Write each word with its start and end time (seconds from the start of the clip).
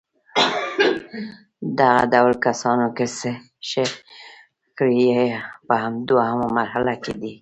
دغه 1.79 2.01
ډول 2.13 2.33
کسانو 2.45 2.85
که 2.97 3.05
څه 3.17 3.31
ښه 3.69 3.83
کړي 4.77 5.01
په 5.67 5.75
دوهمه 6.07 6.47
مرحله 6.57 6.93
کې 7.03 7.13
دي. 7.21 7.29